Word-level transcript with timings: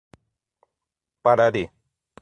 Parari 1.23 1.69